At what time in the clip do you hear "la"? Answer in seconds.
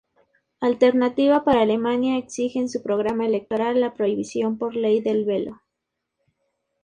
3.79-3.93